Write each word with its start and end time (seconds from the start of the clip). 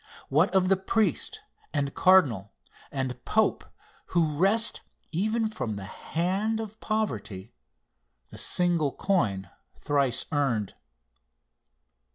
What 0.29 0.51
of 0.55 0.67
the 0.67 0.77
priest 0.77 1.41
and 1.75 1.93
cardinal 1.93 2.53
and 2.91 3.23
pope 3.23 3.63
who 4.07 4.35
wrest, 4.35 4.81
even 5.11 5.47
from 5.47 5.75
the 5.75 5.83
hand 5.85 6.59
of 6.59 6.79
poverty, 6.79 7.53
the 8.31 8.39
single 8.39 8.93
coin 8.93 9.51
thrice 9.75 10.25
earned? 10.31 10.73